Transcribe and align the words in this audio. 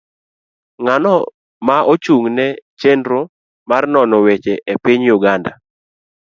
Ng'ano 0.81 1.15
ma 1.67 1.75
ochung' 1.91 2.29
ne 2.37 2.47
chenro 2.79 3.21
mar 3.69 3.83
nono 3.93 4.15
weche 4.25 4.53
e 4.71 4.73
piny 4.83 5.05
Uganda 5.17 5.51